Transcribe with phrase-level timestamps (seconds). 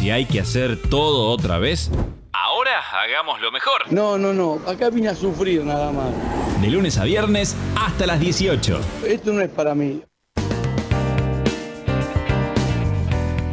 [0.00, 1.90] Si hay que hacer todo otra vez,
[2.32, 3.92] ahora hagámoslo mejor.
[3.92, 4.58] No, no, no.
[4.66, 6.08] Acá vine a sufrir nada más.
[6.62, 8.80] De lunes a viernes hasta las 18.
[9.06, 10.00] Esto no es para mí.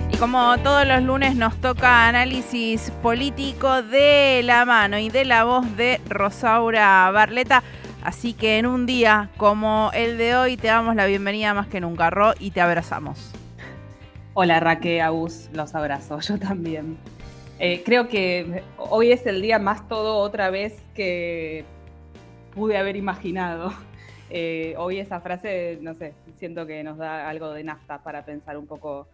[0.09, 5.43] Y como todos los lunes nos toca análisis político de la mano y de la
[5.43, 7.61] voz de Rosaura Barleta.
[8.05, 11.81] Así que en un día como el de hoy te damos la bienvenida más que
[11.81, 13.33] nunca, Ro, y te abrazamos.
[14.39, 16.99] Hola Raquel, Agus, los abrazo, yo también.
[17.57, 21.65] Eh, creo que hoy es el día más todo otra vez que
[22.53, 23.73] pude haber imaginado.
[24.29, 28.57] Eh, hoy esa frase, no sé, siento que nos da algo de nafta para pensar
[28.57, 29.07] un poco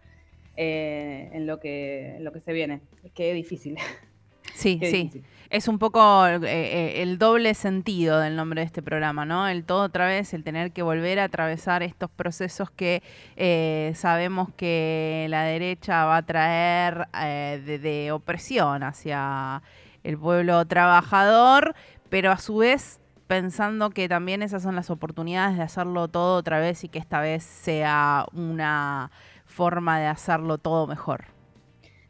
[0.56, 2.80] eh, en, lo que, lo que se viene.
[3.14, 3.78] Qué difícil.
[4.54, 5.22] Sí, sí.
[5.50, 9.46] Es un poco eh, eh, el doble sentido del nombre de este programa, ¿no?
[9.46, 13.02] El todo otra vez, el tener que volver a atravesar estos procesos que
[13.36, 19.62] eh, sabemos que la derecha va a traer de, opresión hacia
[20.02, 21.74] el pueblo trabajador,
[22.08, 26.58] pero a su vez pensando que también esas son las oportunidades de hacerlo todo otra
[26.58, 29.10] vez y que esta vez sea una
[29.44, 31.33] forma de hacerlo todo mejor.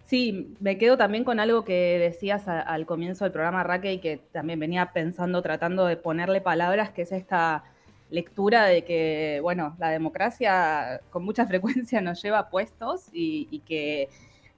[0.05, 4.19] Sí, me quedo también con algo que decías al comienzo del programa, Raquel, y que
[4.33, 7.65] también venía pensando, tratando de ponerle palabras, que es esta
[8.11, 14.09] lectura de que, bueno, la democracia con mucha frecuencia nos lleva a puestos y, que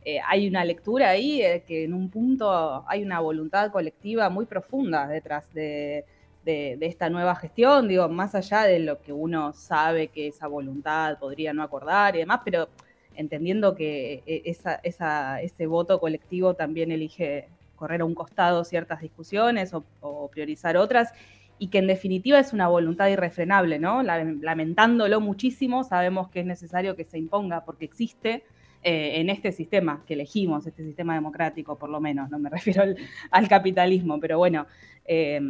[0.04, 4.46] eh, hay una lectura ahí, eh, que en un punto hay una voluntad colectiva muy
[4.46, 6.04] profunda detrás de,
[6.44, 11.18] de, esta nueva gestión, digo, más allá de lo que uno sabe que esa voluntad
[11.18, 12.68] podría no acordar y demás, pero
[13.16, 20.28] entendiendo que eh, ese voto colectivo también elige correr a un costado ciertas discusiones o,
[20.28, 21.12] priorizar otras,
[21.58, 24.02] y que en definitiva es una voluntad irrefrenable, ¿no?
[24.02, 28.44] Lamentándolo muchísimo, sabemos que es necesario que se imponga porque existe
[28.82, 32.82] eh, en este sistema que elegimos, este sistema democrático por lo menos, no me refiero
[33.30, 34.66] al, capitalismo, pero bueno,
[35.06, 35.40] eh,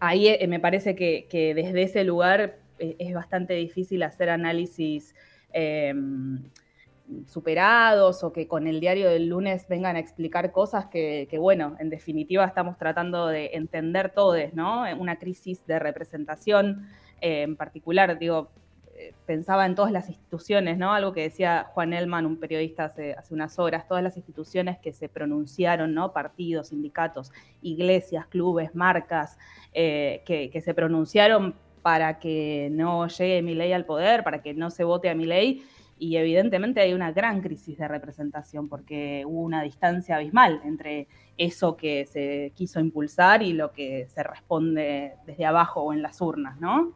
[0.00, 5.14] ahí me parece que, desde ese lugar es bastante difícil hacer análisis
[7.26, 11.90] superados o que con el diario del lunes vengan a explicar cosas que, bueno, en
[11.90, 14.84] definitiva estamos tratando de entender todos, ¿no?
[14.98, 16.88] Una crisis de representación
[17.20, 18.50] eh, en particular, digo,
[18.94, 20.92] eh, pensaba en todas las instituciones, ¿no?
[20.92, 24.92] Algo que decía Juan Elman, un periodista hace, hace unas horas, todas las instituciones que
[24.92, 26.12] se pronunciaron, ¿no?
[26.12, 29.38] Partidos, sindicatos, iglesias, clubes, marcas,
[29.72, 34.54] eh, que, que se pronunciaron para que no llegue mi ley al poder, para que
[34.54, 35.64] no se vote a mi ley
[36.02, 41.06] y evidentemente hay una gran crisis de representación porque hubo una distancia abismal entre
[41.38, 46.20] eso que se quiso impulsar y lo que se responde desde abajo o en las
[46.20, 46.92] urnas, ¿no?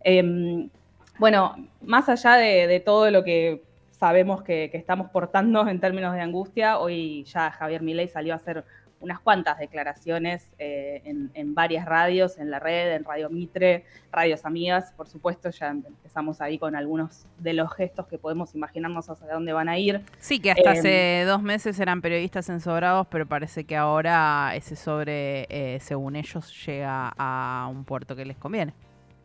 [0.00, 0.70] Em,
[1.18, 6.78] bueno, más allá de, todo lo que sabemos que, estamos portando en términos de angustia,
[6.78, 8.64] hoy ya Javier Milei salió a hacer
[9.00, 14.92] unas cuantas declaraciones eh, en, varias radios, en la red, en Radio Mitre, Radios Amigas,
[14.96, 19.52] por supuesto, ya empezamos ahí con algunos de los gestos que podemos imaginarnos hacia dónde
[19.52, 20.02] van a ir.
[20.18, 24.76] Sí, que hasta hace em, dos meses eran periodistas ensobrados, pero parece que ahora ese
[24.76, 28.74] sobre, eh, según ellos, llega a un puerto que les conviene.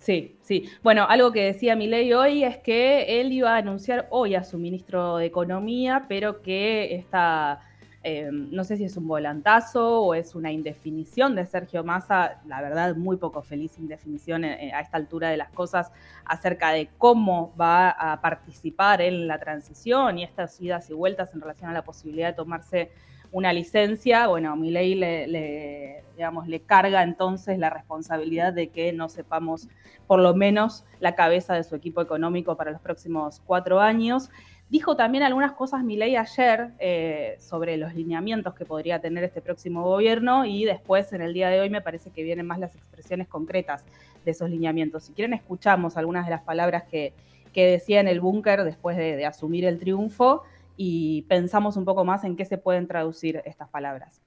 [0.04, 0.70] Sí, sí.
[0.84, 4.58] Bueno, algo que decía Milei hoy es que él iba a anunciar hoy a su
[4.58, 7.62] ministro de Economía, pero que esta
[8.06, 12.62] eh, no sé si es un volantazo o es una indefinición de Sergio Massa, la
[12.62, 15.90] verdad muy poco feliz indefinición eh, a esta altura de las cosas
[16.26, 21.40] acerca de cómo va a participar en la transición y estas idas y vueltas en
[21.40, 22.92] relación a la posibilidad de tomarse
[23.32, 24.28] una licencia.
[24.28, 29.70] Bueno, mi ley le, digamos, le carga entonces la responsabilidad de que no sepamos
[30.08, 34.30] por lo menos la cabeza de su equipo económico para los próximos cuatro años.
[34.74, 39.84] Dijo también algunas cosas Milei ayer eh, sobre los lineamientos que podría tener este próximo
[39.84, 43.28] gobierno y después en el día de hoy me parece que vienen más las expresiones
[43.28, 43.86] concretas
[44.26, 45.04] de esos lineamientos.
[45.04, 47.14] Si quieren escuchamos algunas de las palabras que,
[47.54, 50.42] decía en el búnker después de, asumir el triunfo
[50.76, 54.22] y pensamos un poco más en qué se pueden traducir estas palabras.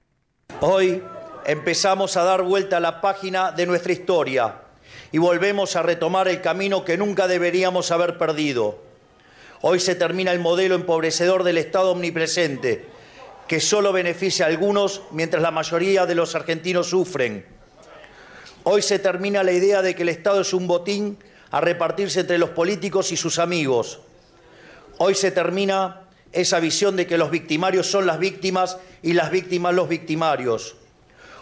[0.61, 1.03] Hoy
[1.45, 4.55] empezamos a dar vuelta a la página de nuestra historia
[5.11, 8.86] y volvemos a retomar el camino que nunca deberíamos haber perdido
[9.61, 12.85] Hoy se termina el modelo empobrecedor del Estado omnipresente,
[13.47, 17.45] que solo beneficia a algunos mientras la mayoría de los argentinos sufren.
[18.63, 21.17] Hoy se termina la idea de que el Estado es un botín
[21.49, 23.99] a repartirse entre los políticos y sus amigos.
[24.99, 26.01] Hoy se termina
[26.33, 30.75] esa visión de que los victimarios son las víctimas y las víctimas los victimarios.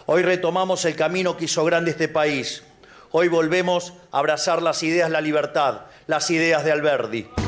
[0.06, 2.62] Hoy retomamos el camino que hizo grande este país.
[3.10, 7.45] Hoy volvemos a abrazar las ideas de la libertad, las ideas de Alberdi.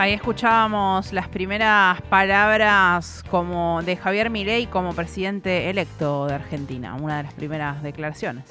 [0.00, 7.18] Ahí escuchábamos las primeras palabras como de Javier Milei como presidente electo de Argentina, una
[7.18, 8.44] de las primeras declaraciones.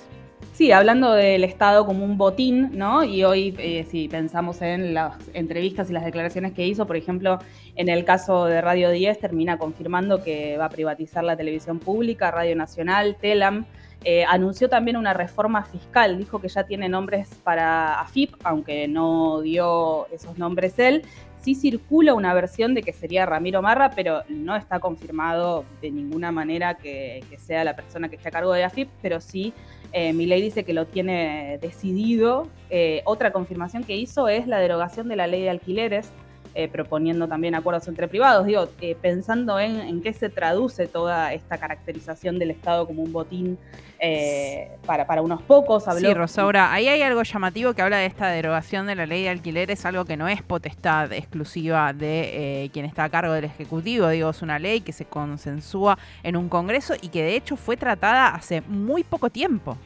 [0.53, 3.03] Sí, hablando del Estado como un botín, ¿no?
[3.03, 7.39] Y hoy, eh, si pensamos en las entrevistas y las declaraciones que hizo, por ejemplo,
[7.75, 12.29] en el caso de Radio 10, termina confirmando que va a privatizar la televisión pública,
[12.29, 13.65] Radio Nacional, Telam.
[14.05, 19.41] Eh, anunció también una reforma fiscal, dijo que ya tiene nombres para AFIP, aunque no
[19.41, 21.03] dio esos nombres él,
[21.41, 26.31] Sí circula una versión de que sería Ramiro Marra, pero no está confirmado de ninguna
[26.31, 29.53] manera que, sea la persona que esté a cargo de AFIP, pero sí,
[29.93, 32.47] eh, mi ley dice que lo tiene decidido.
[32.69, 36.11] Eh, otra confirmación que hizo es la derogación de la ley de alquileres,
[36.55, 41.59] eh, proponiendo también acuerdos entre privados, digo, eh, pensando en, qué se traduce toda esta
[41.59, 43.59] caracterización del Estado como un botín
[43.99, 45.87] eh, para, para, unos pocos.
[45.87, 46.07] Habló...
[46.07, 49.29] Sí, Rosaura, ahí hay algo llamativo que habla de esta derogación de la ley de
[49.29, 54.31] alquileres, algo que no es potestad exclusiva de quien está a cargo del Ejecutivo, digo,
[54.31, 58.29] es una ley que se consensúa en un Congreso y que de hecho fue tratada
[58.29, 59.77] hace muy poco tiempo.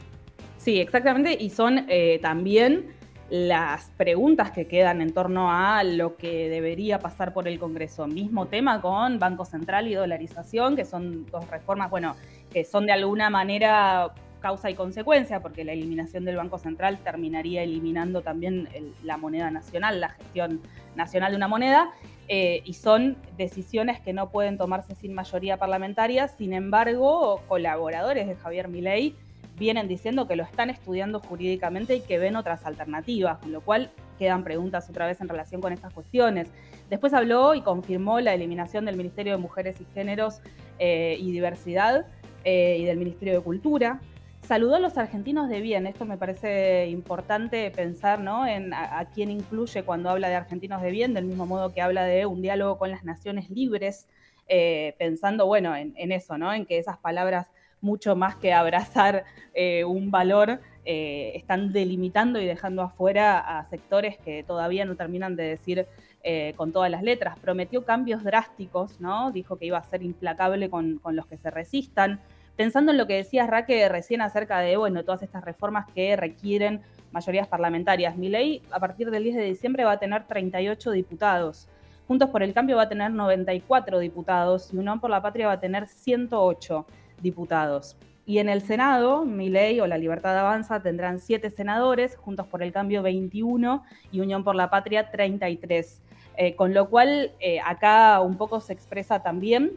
[0.56, 1.86] Sí, exactamente, y son
[2.22, 2.86] también
[3.34, 8.06] las preguntas que quedan en torno a lo que debería pasar por el Congreso.
[8.06, 12.14] Mismo tema con Banco Central y dolarización, que son dos reformas, bueno,
[12.52, 17.64] que son de alguna manera causa y consecuencia, porque la eliminación del Banco Central terminaría
[17.64, 18.68] eliminando también
[19.02, 20.60] la moneda nacional, la gestión
[20.94, 21.90] nacional de una moneda,
[22.28, 26.28] eh, y son decisiones que no pueden tomarse sin mayoría parlamentaria.
[26.28, 29.16] Sin embargo, colaboradores de Javier Milei
[29.58, 33.90] vienen diciendo que lo están estudiando jurídicamente y que ven otras alternativas, con lo cual
[34.18, 36.48] quedan preguntas otra vez en relación con estas cuestiones.
[36.90, 40.40] Después habló y confirmó la eliminación del Ministerio de Mujeres y Géneros
[40.78, 42.06] eh, y Diversidad
[42.44, 44.00] eh, y del Ministerio de Cultura.
[44.42, 48.46] Saludó a los argentinos de bien, esto me parece importante pensar ¿no?
[48.46, 52.04] en a, quién incluye cuando habla de argentinos de bien, del mismo modo que habla
[52.04, 54.06] de un diálogo con las naciones libres,
[54.46, 56.52] eh, pensando bueno, en, en eso, ¿no?
[56.52, 57.50] en que esas palabras
[57.80, 64.18] mucho más que abrazar eh, un valor, eh, están delimitando y dejando afuera a sectores
[64.18, 65.86] que todavía no terminan de decir
[66.22, 67.38] eh, con todas las letras.
[67.38, 69.30] Prometió cambios drásticos, ¿no?
[69.30, 72.20] Dijo que iba a ser implacable con, los que se resistan.
[72.56, 76.82] Pensando en lo que decías, Raque, recién acerca de, bueno, todas estas reformas que requieren
[77.12, 78.16] mayorías parlamentarias.
[78.16, 81.68] Mi ley, a partir del 10 de diciembre, va a tener 38 diputados.
[82.06, 85.54] Juntos por el Cambio va a tener 94 diputados y Unión por la Patria va
[85.54, 86.86] a tener 108
[87.24, 87.96] diputados.
[88.26, 92.62] Y en el Senado, mi ley o la Libertad Avanza tendrán siete senadores, Juntos por
[92.62, 93.82] el Cambio 21
[94.12, 96.00] y Unión por la Patria 33.
[96.36, 99.72] Eh, con lo cual, eh, acá un poco se expresa también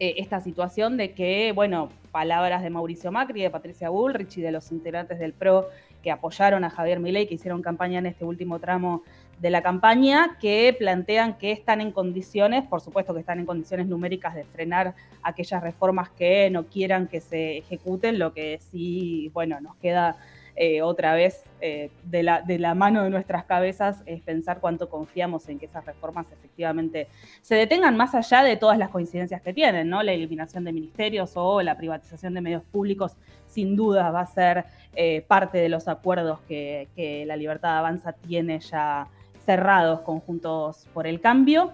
[0.00, 4.50] eh, esta situación de que, bueno, palabras de Mauricio Macri, de Patricia Bullrich y de
[4.50, 5.68] los integrantes del PRO
[6.04, 9.02] que apoyaron a Javier Milei, que hicieron campaña en este último tramo
[9.40, 13.86] de la campaña que plantean que están en condiciones, por supuesto que están en condiciones
[13.86, 19.60] numéricas de frenar aquellas reformas que no quieran que se ejecuten, lo que sí, bueno,
[19.60, 20.16] nos queda
[20.56, 25.58] eh, otra vez eh, de, la, mano de nuestras cabezas es pensar cuánto confiamos en
[25.58, 27.08] que esas reformas efectivamente
[27.40, 30.02] se detengan más allá de todas las coincidencias que tienen, ¿no?
[30.04, 33.16] La eliminación de ministerios o la privatización de medios públicos
[33.48, 34.64] sin duda va a ser
[34.94, 39.08] eh, parte de los acuerdos que, que la Libertad Avanza tiene ya
[39.44, 41.72] cerrados conjuntos por el cambio.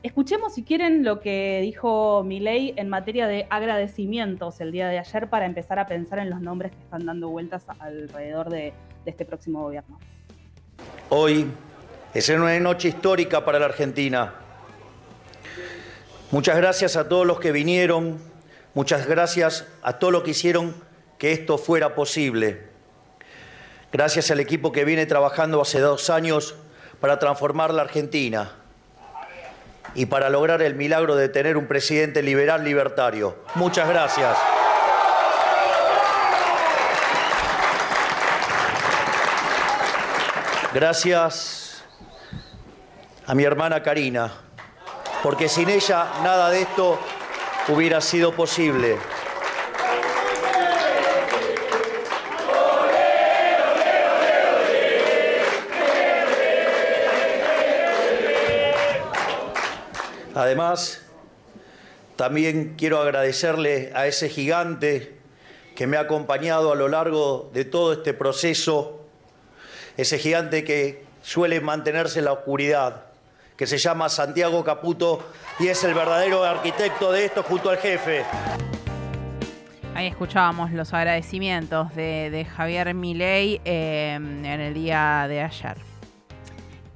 [0.00, 5.28] Escuchemos si quieren lo que dijo Milei en materia de agradecimientos el día de ayer
[5.28, 8.72] para empezar a pensar en los nombres que están dando vueltas alrededor de,
[9.04, 9.98] de este próximo gobierno.
[11.08, 11.50] Hoy
[12.14, 14.34] es una noche histórica para la Argentina.
[16.30, 18.18] Muchas gracias a todos los que vinieron,
[18.74, 20.76] muchas gracias a todos los que hicieron
[21.18, 22.68] que esto fuera posible.
[23.90, 26.54] Gracias al equipo que viene trabajando hace dos años
[27.00, 28.57] para transformar la Argentina
[29.94, 33.36] y para lograr el milagro de tener un presidente liberal libertario.
[33.54, 34.36] Muchas gracias.
[40.74, 41.82] Gracias
[43.26, 44.30] a mi hermana Karina,
[45.22, 46.98] porque sin ella nada de esto
[47.68, 48.98] hubiera sido posible.
[60.38, 61.02] Además,
[62.14, 65.18] también quiero agradecerle a ese gigante
[65.74, 69.00] que me ha acompañado a lo largo de todo este proceso,
[69.96, 73.06] ese gigante que suele mantenerse en la oscuridad,
[73.56, 75.28] que se llama Santiago Caputo
[75.58, 78.24] y es el verdadero arquitecto de esto junto al jefe.
[79.96, 85.97] Ahí escuchábamos los agradecimientos de, Javier Milei eh, en el día de ayer.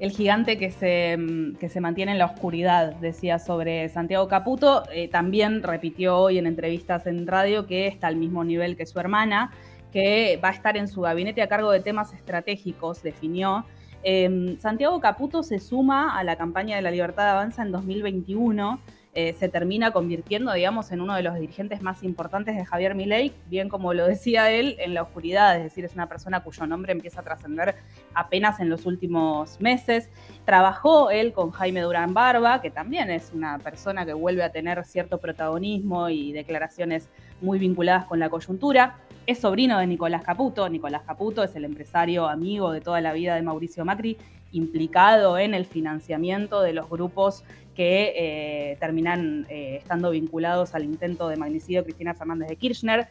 [0.03, 4.83] El gigante que se, mm, que se mantiene en la oscuridad, decía sobre Santiago Caputo.
[4.93, 8.99] Eh, también repitió hoy en entrevistas en radio que está al mismo nivel que su
[8.99, 9.53] hermana,
[9.93, 13.65] que va a estar en su gabinete a cargo de temas estratégicos, definió.
[14.03, 18.81] Em, Santiago Caputo se suma a la campaña de la Libertad Avanza en 2021
[19.15, 23.35] eh, se termina convirtiendo, digamos, en uno de los dirigentes más importantes de Javier Milei,
[23.51, 26.93] bien como lo decía él, en la oscuridad, es decir, es una persona cuyo nombre
[26.93, 27.75] empieza a trascender
[28.15, 30.09] apenas en los últimos meses.
[30.47, 34.83] Trabajó él con Jaime Durán Barba, que también es una persona que vuelve a tener
[34.87, 37.11] cierto protagonismo y declaraciones
[37.43, 38.97] muy vinculadas con la coyuntura.
[39.27, 40.67] Es sobrino de Nicolás Caputo.
[40.71, 44.17] Nicolás Caputo es el empresario amigo de toda la vida de Mauricio Macri,
[44.53, 51.29] implicado en el financiamiento de los grupos que eh, terminan eh, estando vinculados al intento
[51.29, 53.09] de magnicidio Cristina Fernández de Kirchner.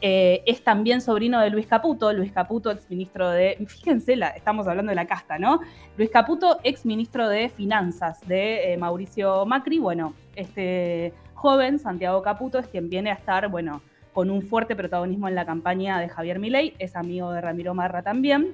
[0.00, 4.90] Eh, es también sobrino de Luis Caputo, Luis Caputo, exministro de, fíjense, la, estamos hablando
[4.90, 5.60] de la casta, ¿no?
[5.96, 9.78] Luis Caputo, exministro de Finanzas de Mauricio Macri.
[9.78, 15.28] Bueno, este joven, Santiago Caputo, es quien viene a estar, bueno, con un fuerte protagonismo
[15.28, 18.52] en la campaña de Javier Milei, es amigo de Ramiro Marra también,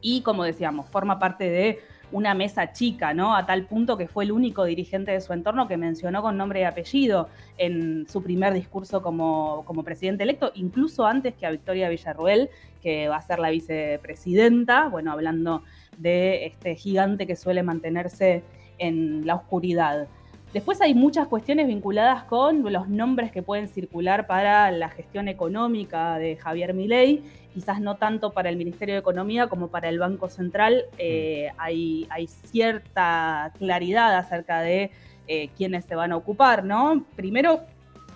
[0.00, 1.80] y como decíamos, forma parte de
[2.12, 3.36] una mesa chica, ¿no?
[3.36, 6.60] A tal punto que fue el único dirigente de su entorno que mencionó con nombre
[6.60, 11.88] y apellido en su primer discurso como, como presidente electo, incluso antes que a Victoria
[11.88, 12.50] Villarruel,
[12.82, 15.62] que va a ser la vicepresidenta, bueno, hablando
[15.98, 18.42] de este gigante que suele mantenerse
[18.78, 20.08] en la oscuridad.
[20.52, 26.18] Después hay muchas cuestiones vinculadas con los nombres que pueden circular para la gestión económica
[26.18, 27.22] de Javier Milei,
[27.54, 30.86] quizás no tanto para el Ministerio de Economía como para el Banco Central.
[30.98, 34.90] Eh, hay, cierta claridad acerca de
[35.28, 37.04] eh, quiénes se van a ocupar, ¿no?
[37.14, 37.60] Primero,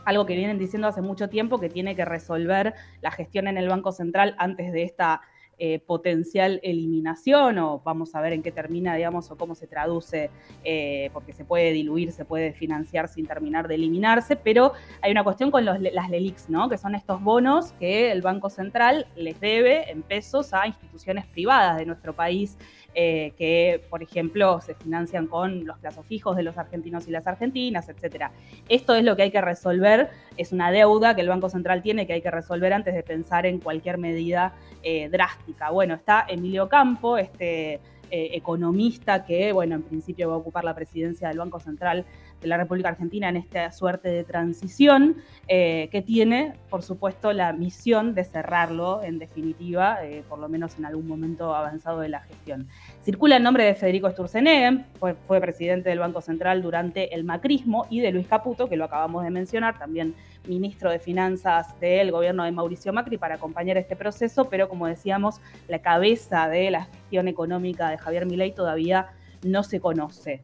[0.04, 3.68] algo que vienen diciendo hace mucho tiempo, que tiene que resolver la gestión en el
[3.68, 5.20] Banco Central antes de esta
[5.58, 10.30] eh, potencial eliminación o vamos a ver en qué termina, digamos, o cómo se traduce,
[10.64, 15.24] eh, porque se puede diluir, se puede financiar sin terminar de eliminarse, pero hay una
[15.24, 16.68] cuestión con las LELIX, ¿no?
[16.68, 21.76] Que son estos bonos que el Banco Central les debe en pesos a instituciones privadas
[21.76, 22.56] de nuestro país.
[22.96, 27.26] Eh, que, por ejemplo, se financian con los plazos fijos de los argentinos y las
[27.26, 28.30] argentinas, etcétera.
[28.68, 32.06] Esto es lo que hay que resolver, es una deuda que el Banco Central tiene
[32.06, 35.70] que hay que resolver antes de pensar en cualquier medida eh, drástica.
[35.70, 40.74] Bueno, está Emilio Campo, este eh, economista que, bueno, en principio va a ocupar la
[40.74, 42.04] presidencia del Banco Central
[42.44, 45.16] de la República Argentina en esta suerte de transición,
[45.48, 50.78] eh, que tiene, por supuesto, la misión de cerrarlo, en definitiva, eh, por lo menos
[50.78, 52.68] en algún momento avanzado de la gestión.
[53.02, 57.86] Circula el nombre de Federico Sturzenegger, fue, fue presidente del Banco Central durante el macrismo,
[57.88, 60.14] y de Luis Caputo, que lo acabamos de mencionar, también
[60.46, 65.40] ministro de Finanzas del gobierno de Mauricio Macri, para acompañar este proceso, pero como decíamos,
[65.66, 69.08] la cabeza de la gestión económica de Javier Milei todavía
[69.42, 70.42] no se conoce.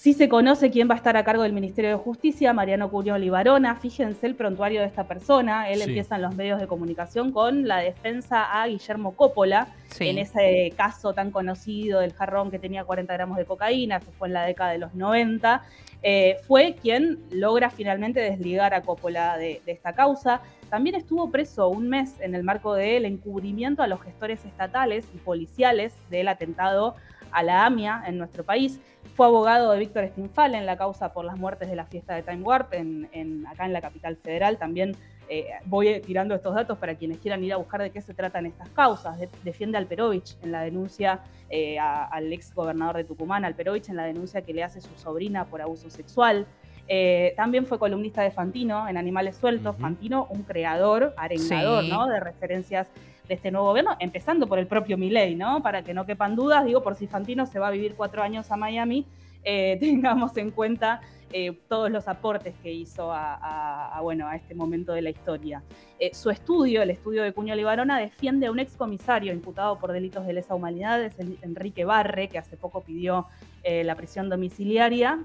[0.00, 3.18] Sí se conoce quién va a estar a cargo del Ministerio de Justicia, Mariano Curio
[3.18, 3.76] Libarona.
[3.76, 5.68] Fíjense el prontuario de esta persona.
[5.68, 10.72] Él empieza en los medios de comunicación con la defensa a Guillermo Coppola, en ese
[10.74, 14.46] caso tan conocido del jarrón que tenía 40 gramos de cocaína, que fue en la
[14.46, 15.64] década de los 90.
[16.02, 20.40] Eh, fue quien logra finalmente desligar a Coppola de, de esta causa.
[20.70, 25.18] También estuvo preso un mes en el marco del encubrimiento a los gestores estatales y
[25.18, 26.96] policiales del atentado
[27.32, 28.80] a la AMIA en nuestro país.
[29.14, 32.22] Fue abogado de Víctor Stinfal en la causa por las muertes de la fiesta de
[32.22, 34.58] Time Warp en, acá en la capital federal.
[34.58, 34.96] También
[35.28, 38.46] eh, voy tirando estos datos para quienes quieran ir a buscar de qué se tratan
[38.46, 39.18] estas causas.
[39.44, 41.20] defiende a Alperovich en la denuncia
[41.50, 45.44] eh, al ex gobernador de Tucumán, Alperovich en la denuncia que le hace su sobrina
[45.44, 46.46] por abuso sexual.
[46.92, 49.76] Eh, también fue columnista de Fantino en Animales Sueltos.
[49.76, 52.08] Fantino, un creador, arengador, ¿no?
[52.08, 52.88] De referencias
[53.30, 55.62] de este nuevo gobierno, empezando por el propio Milei, ¿no?
[55.62, 58.50] Para que no quepan dudas, digo, por si Fantino se va a vivir cuatro años
[58.50, 59.06] a Miami,
[59.44, 61.00] eh, tengamos en cuenta
[61.32, 65.62] eh, todos los aportes que hizo a, bueno, a este momento de la historia.
[66.00, 70.26] Eh, su estudio, el estudio de Cuño Libarona, defiende a un excomisario imputado por delitos
[70.26, 73.28] de lesa humanidad, es Enrique Barre, que hace poco pidió
[73.62, 75.20] la prisión domiciliaria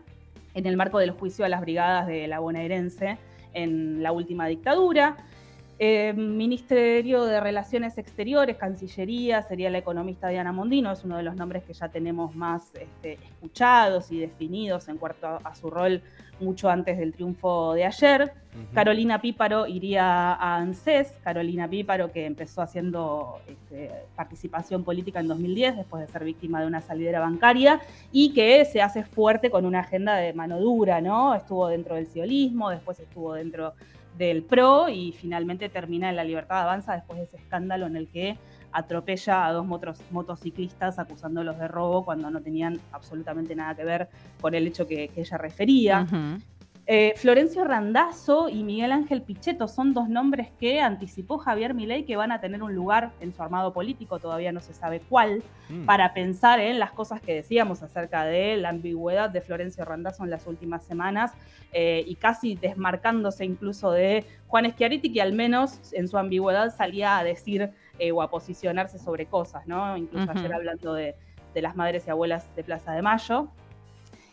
[0.53, 3.17] en el marco del juicio a las brigadas de la bonaerense
[3.53, 5.17] en la última dictadura.
[5.77, 11.35] Eh, Ministerio de Relaciones Exteriores, Cancillería, sería la economista Diana Mondino, es uno de los
[11.35, 16.01] nombres que ya tenemos más este, escuchados y definidos en cuanto a, su rol
[16.39, 18.31] mucho antes del triunfo de ayer.
[18.73, 25.75] Carolina Píparo iría a ANSES, Carolina Píparo que empezó haciendo este, participación política en 2010
[25.75, 27.81] después de ser víctima de una salidera bancaria
[28.13, 31.35] y que se hace fuerte con una agenda de mano dura, ¿no?
[31.35, 33.73] Estuvo dentro del ciolismo, después estuvo dentro
[34.17, 38.07] del PRO y finalmente termina en la libertad avanza después de ese escándalo en el
[38.07, 38.37] que
[38.71, 39.65] atropella a dos
[40.11, 44.09] motociclistas acusándolos de robo cuando no tenían absolutamente nada que ver
[44.41, 46.05] con el hecho que, ella refería.
[46.87, 52.15] Eh, Florencio Randazzo y Miguel Ángel Pichetto son dos nombres que anticipó Javier Milei que
[52.15, 55.85] van a tener un lugar en su armado político, todavía no se sabe cuál, mm.
[55.85, 60.29] para pensar en las cosas que decíamos acerca de la ambigüedad de Florencio Randazzo en
[60.29, 61.31] las últimas semanas
[61.73, 67.17] eh, y casi desmarcándose incluso de Juan Schiaretti, que al menos en su ambigüedad salía
[67.17, 69.97] a decir eh, o a posicionarse sobre cosas, ¿no?
[69.97, 71.15] Incluso ayer hablando de,
[71.55, 73.49] de las madres y abuelas de Plaza de Mayo.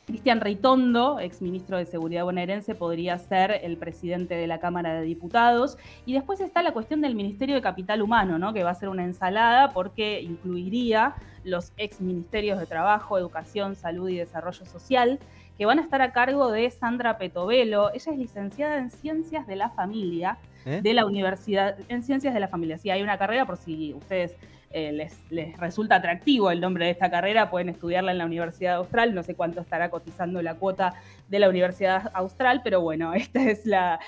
[0.07, 5.79] Cristian Reitondo, exministro de Seguridad bonaerense, podría ser el presidente de la Cámara de Diputados.
[6.07, 8.53] Y después está la cuestión del Ministerio de Capital Humano, ¿no?
[8.53, 14.17] que va a ser una ensalada porque incluiría los exministerios de Trabajo, Educación, Salud y
[14.17, 15.21] Desarrollo Social,
[15.57, 17.91] que van a estar a cargo de Sandra Petovelo.
[17.93, 20.81] Ella es licenciada en Ciencias de la Familia ¿Eh?
[20.83, 22.79] de la Universidad, en Ciencias de la Familia.
[22.79, 24.37] Sí, hay una carrera por si ustedes
[24.75, 24.91] eh,
[25.31, 29.23] les, resulta atractivo el nombre de esta carrera, pueden estudiarla en la Universidad Austral, no
[29.23, 30.95] sé cuánto estará cotizando la cuota
[31.29, 34.01] de la Universidad Austral, pero bueno, esta es la,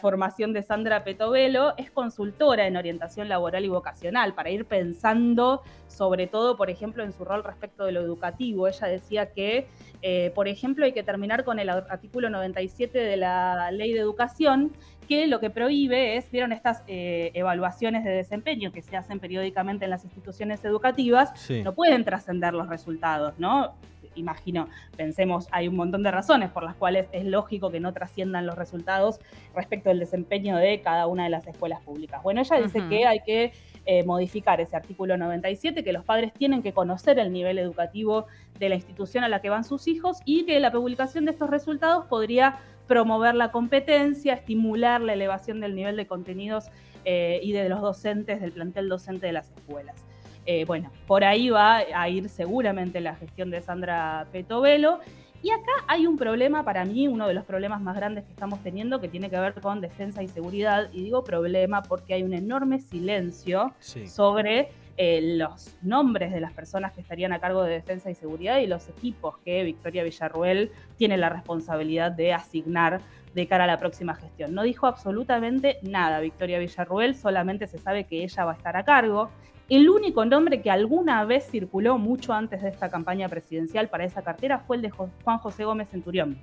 [0.00, 6.26] formación de Sandra Petovelo, es consultora en orientación laboral y vocacional, para ir pensando sobre
[6.26, 8.68] todo, por ejemplo, en su rol respecto de lo educativo.
[8.68, 9.66] Ella decía que,
[10.02, 14.72] eh, por ejemplo, hay que terminar con el artículo 97 de la Ley de Educación,
[15.06, 19.84] que lo que prohíbe es, vieron estas eh, evaluaciones de desempeño que se hacen periódicamente
[19.84, 21.32] en las instituciones educativas,
[21.64, 23.74] no pueden trascender los resultados, ¿no?
[24.14, 28.46] Imagino, pensemos, hay un montón de razones por las cuales es lógico que no trasciendan
[28.46, 29.20] los resultados
[29.54, 32.22] respecto del desempeño de cada una de las escuelas públicas.
[32.22, 33.52] Bueno, ella dice que hay que
[33.84, 38.26] eh, modificar ese artículo 97, que los padres tienen que conocer el nivel educativo
[38.58, 41.50] de la institución a la que van sus hijos y que la publicación de estos
[41.50, 46.70] resultados podría promover la competencia, estimular la elevación del nivel de contenidos
[47.04, 50.04] eh, y de los docentes, del plantel docente de las escuelas.
[50.46, 55.00] Eh, bueno, por ahí va a ir seguramente la gestión de Sandra Petovelo.
[55.42, 58.60] Y acá hay un problema para mí, uno de los problemas más grandes que estamos
[58.62, 60.88] teniendo, que tiene que ver con defensa y seguridad.
[60.92, 66.92] Y digo problema porque hay un enorme silencio sobre eh, los nombres de las personas
[66.92, 71.16] que estarían a cargo de defensa y seguridad y los equipos que Victoria Villarruel tiene
[71.18, 73.00] la responsabilidad de asignar
[73.34, 74.54] de cara a la próxima gestión.
[74.54, 78.84] No dijo absolutamente nada Victoria Villarruel, solamente se sabe que ella va a estar a
[78.84, 79.30] cargo.
[79.68, 84.22] El único nombre que alguna vez circuló mucho antes de esta campaña presidencial para esa
[84.22, 86.38] cartera fue el de Juan José Gómez Centurión.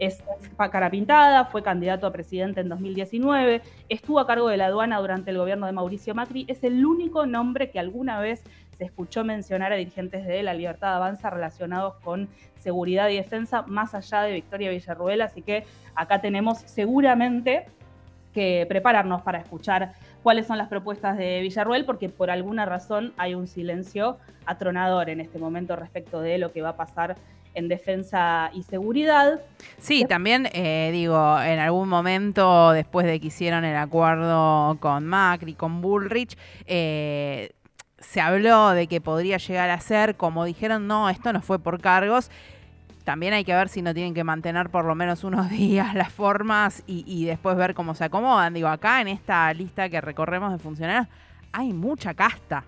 [0.00, 0.22] Es,
[0.56, 5.32] cara pintada, fue candidato a presidente en 2019, estuvo a cargo de la aduana durante
[5.32, 6.46] el gobierno de Mauricio Macri.
[6.48, 8.42] Es el único nombre que alguna vez
[8.78, 13.94] se escuchó mencionar a dirigentes de la Libertad Avanza relacionados con seguridad y defensa, más
[13.94, 15.20] allá de Victoria Villarruel.
[15.20, 17.66] Así que acá tenemos seguramente
[18.32, 23.34] que prepararnos para escuchar cuáles son las propuestas de Villarruel, porque por alguna razón hay
[23.34, 27.16] un silencio atronador en este momento respecto de lo que va a pasar
[27.54, 29.40] en defensa y seguridad.
[29.78, 35.54] Sí, también eh, digo, en algún momento después de que hicieron el acuerdo con Macri,
[35.54, 37.50] con Bullrich, eh,
[37.98, 41.80] se habló de que podría llegar a ser, como dijeron, no, esto no fue por
[41.80, 42.30] cargos,
[43.04, 46.12] también hay que ver si no tienen que mantener por lo menos unos días las
[46.12, 48.54] formas y, después ver cómo se acomodan.
[48.54, 51.08] Digo, acá en esta lista que recorremos de funcionarios
[51.52, 52.64] hay mucha casta.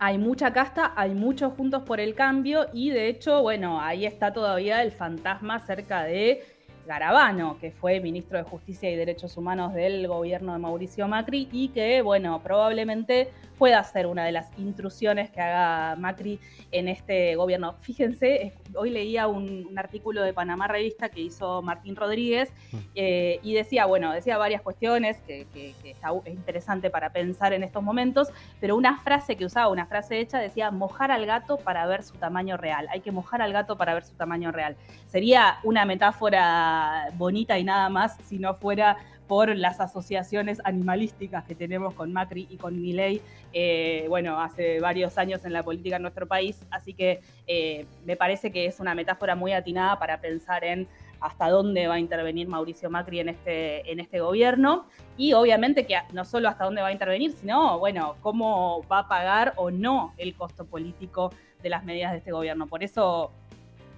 [0.00, 4.32] Hay mucha casta, hay muchos juntos por el cambio y de hecho, bueno, ahí está
[4.32, 6.44] todavía el fantasma cerca de
[6.88, 11.68] Garabano, que fue ministro de Justicia y Derechos Humanos del gobierno de Mauricio Macri y
[11.68, 16.40] que, bueno, probablemente pueda ser una de las intrusiones que haga Macri
[16.72, 17.74] en este gobierno.
[17.80, 22.76] Fíjense, hoy leía un, artículo de Panamá Revista que hizo Martín Rodríguez mm.
[22.94, 25.46] eh, y decía, bueno, decía varias cuestiones que,
[25.84, 28.28] está, es interesante para pensar en estos momentos,
[28.60, 32.14] pero una frase que usaba, una frase hecha, decía mojar al gato para ver su
[32.14, 32.88] tamaño real.
[32.90, 34.76] Hay que mojar al gato para ver su tamaño real.
[35.06, 36.77] Sería una metáfora
[37.16, 38.96] bonita y nada más si no fuera
[39.28, 43.20] por las asociaciones animalísticas que tenemos con Macri y con Milei,
[43.52, 48.16] eh, bueno, hace varios años en la política en nuestro país, así que eh, me
[48.16, 50.88] parece que es una metáfora muy atinada para pensar en
[51.20, 54.86] hasta dónde va a intervenir Mauricio Macri en este, en este gobierno
[55.16, 59.08] y obviamente que no solo hasta dónde va a intervenir, sino, bueno, cómo va a
[59.08, 62.66] pagar o no el costo político de las medidas de este gobierno.
[62.66, 63.32] Por eso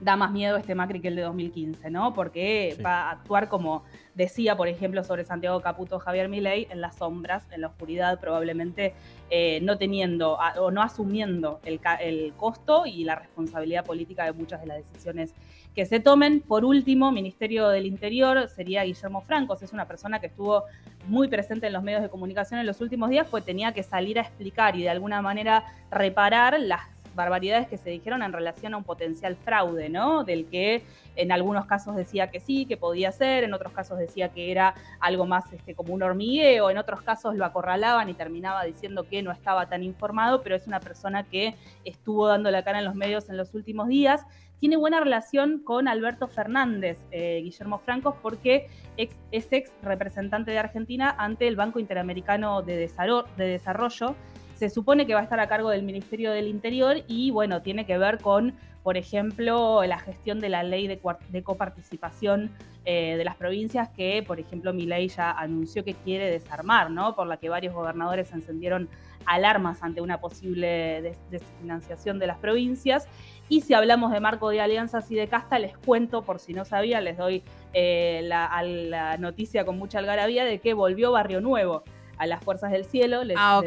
[0.01, 2.15] da más miedo este Macri que el de 2015, ¿no?
[2.15, 3.85] Porque va a actuar como
[4.15, 8.95] decía, por ejemplo, sobre Santiago Caputo Javier Milei, en las sombras, en la oscuridad, probablemente
[9.31, 14.61] eh, no teniendo o no asumiendo el, el costo y la responsabilidad política de muchas
[14.61, 15.35] de las decisiones
[15.75, 16.41] que se tomen.
[16.41, 20.65] Por último, Ministerio del Interior sería Guillermo Francos, es una persona que estuvo
[21.07, 24.19] muy presente en los medios de comunicación en los últimos días, pues tenía que salir
[24.19, 26.83] a explicar y de alguna manera reparar las
[27.21, 30.25] barbaridades que se dijeron en relación a un potencial fraude, ¿no?
[30.25, 30.83] Del que
[31.17, 34.75] en algunos casos decía que sí, que podía ser, en otros casos decía que era
[35.01, 39.23] algo más este, como un hormigueo, en otros casos lo acorralaban y terminaba diciendo que
[39.23, 41.55] no estaba tan informado, pero es una persona que
[41.85, 44.25] estuvo dando la cara en los medios en los últimos días.
[44.61, 51.15] Tiene buena relación con Alberto Fernández, eh, Guillermo Francos, porque es ex representante de Argentina
[51.19, 52.91] ante el Banco Interamericano de
[53.37, 54.17] Desarrollo
[54.61, 57.87] se supone que va a estar a cargo del Ministerio del Interior y bueno, tiene
[57.87, 61.01] que ver con, por ejemplo, la gestión de la ley de,
[61.43, 62.51] coparticipación
[62.85, 67.17] eh, de las provincias que, por ejemplo, mi ley ya anunció que quiere desarmar, ¿no?
[67.17, 68.91] Por la que varios gobernadores encendieron
[69.25, 73.09] alarmas ante una posible desfinanciación de las provincias.
[73.49, 76.67] Y si hablamos de marco de alianzas y de casta, les cuento, por si no
[76.67, 81.83] sabían, les doy eh, la noticia con mucha algarabía de que volvió Barrio Nuevo
[82.21, 83.63] a las fuerzas del cielo, les, ah,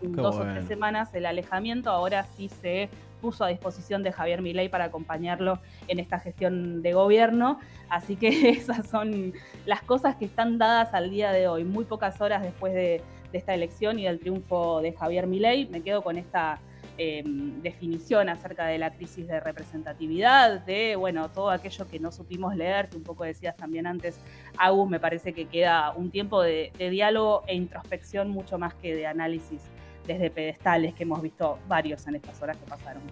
[0.00, 2.88] dos o tres semanas el alejamiento, ahora sí se
[3.20, 7.58] puso a disposición de Javier Milei para acompañarlo en esta gestión de gobierno.
[7.88, 9.32] Así que esas son
[9.66, 13.38] las cosas que están dadas al día de hoy, muy pocas horas después de, de
[13.38, 15.66] esta elección y del triunfo de Javier Milei.
[15.66, 16.60] Me quedo con esta
[17.02, 22.54] Em, definición acerca de la crisis de representatividad, de bueno, todo aquello que no supimos
[22.54, 24.20] leer, que un poco decías también antes,
[24.58, 29.06] Agus, me parece que queda un tiempo de, diálogo e introspección mucho más que de
[29.06, 29.62] análisis
[30.06, 33.02] desde pedestales que hemos visto varios en estas horas que pasaron.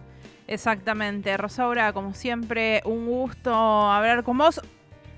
[0.47, 4.61] Exactamente, Rosaura, como siempre, un gusto hablar con vos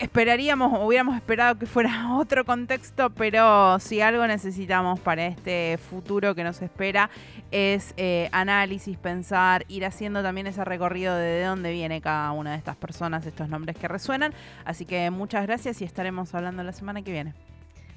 [0.00, 6.42] esperaríamos, hubiéramos esperado que fuera otro contexto, pero si algo necesitamos para este futuro que
[6.42, 7.10] nos espera
[7.50, 12.52] es eh, análisis, pensar, ir haciendo también ese recorrido de, de dónde viene cada una
[12.52, 14.32] de estas personas, estos nombres que resuenan.
[14.64, 17.34] Así que muchas gracias y estaremos hablando la semana que viene.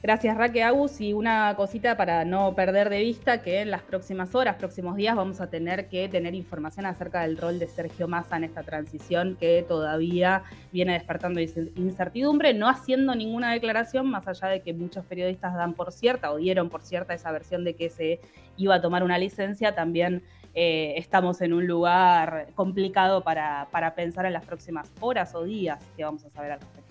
[0.03, 4.35] Gracias Raque Agus y una cosita para no perder de vista que en las próximas
[4.35, 8.35] horas, próximos días vamos a tener que tener información acerca del rol de Sergio Massa
[8.35, 14.61] en esta transición que todavía viene despertando incertidumbre, no haciendo ninguna declaración más allá de
[14.61, 18.19] que muchos periodistas dan por cierta o dieron por cierta esa versión de que se
[18.57, 20.21] iba a tomar una licencia, también
[20.53, 25.79] eh, estamos en un lugar complicado para, para pensar en las próximas horas o días
[25.95, 26.82] que vamos a saber al respecto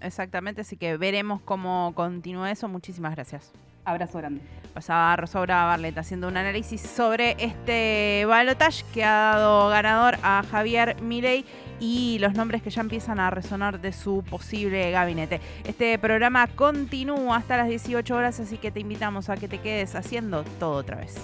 [0.00, 2.68] exactamente, así que veremos cómo continúa eso.
[2.68, 3.52] Muchísimas gracias.
[3.84, 4.40] Abrazo grande.
[4.72, 11.00] Pasaba Rosaura Barlet haciendo un análisis sobre este balotage que ha dado ganador a Javier
[11.00, 11.44] Milei
[11.80, 15.40] y los nombres que ya empiezan a resonar de su posible gabinete.
[15.64, 19.94] Este programa continúa hasta las 18 horas, así que te invitamos a que te quedes
[19.94, 21.14] haciendo todo otra vez.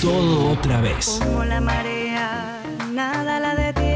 [0.00, 1.20] Todo otra vez.
[1.22, 3.93] Como la marea, nada la detiene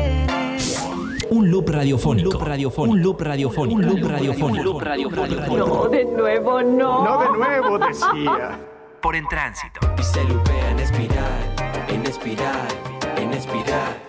[1.30, 2.30] un loop radiofónico.
[2.30, 2.94] Un loop radiofónico.
[2.94, 3.76] Un loop radiofónico.
[3.76, 5.56] Un loop radiofónico.
[5.56, 7.04] No, de nuevo no.
[7.04, 8.60] No de nuevo decía.
[9.00, 9.80] Por en tránsito.
[9.98, 12.68] Y se lupea en espiral, en espiral,
[13.16, 14.07] en espiral